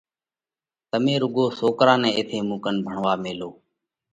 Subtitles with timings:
[0.89, 3.49] تمي رُوڳو سوڪرا نئہ ايٿئہ مُون ڪنَ ڀڻوا ميلو۔